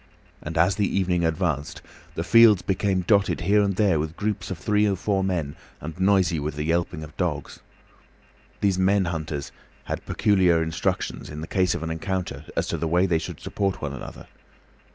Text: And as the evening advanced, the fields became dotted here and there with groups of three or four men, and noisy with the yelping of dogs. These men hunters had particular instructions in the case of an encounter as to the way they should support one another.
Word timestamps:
And 0.41 0.57
as 0.57 0.77
the 0.77 0.97
evening 0.99 1.23
advanced, 1.23 1.83
the 2.15 2.23
fields 2.23 2.63
became 2.63 3.01
dotted 3.01 3.41
here 3.41 3.61
and 3.61 3.75
there 3.75 3.99
with 3.99 4.17
groups 4.17 4.49
of 4.49 4.57
three 4.57 4.87
or 4.89 4.95
four 4.95 5.23
men, 5.23 5.55
and 5.79 5.99
noisy 5.99 6.39
with 6.39 6.55
the 6.55 6.63
yelping 6.63 7.03
of 7.03 7.15
dogs. 7.17 7.59
These 8.61 8.79
men 8.79 9.05
hunters 9.05 9.51
had 9.83 10.03
particular 10.07 10.63
instructions 10.63 11.29
in 11.29 11.41
the 11.41 11.45
case 11.47 11.75
of 11.75 11.83
an 11.83 11.91
encounter 11.91 12.45
as 12.55 12.65
to 12.69 12.79
the 12.79 12.87
way 12.87 13.05
they 13.05 13.19
should 13.19 13.39
support 13.39 13.79
one 13.83 13.93
another. 13.93 14.25